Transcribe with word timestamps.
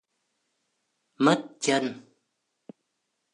Mất 1.25 1.43
chân 1.59 1.83